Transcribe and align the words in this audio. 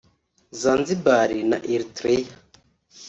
Zanzibar 0.61 1.29
na 1.49 1.57
Eritrea 1.73 2.29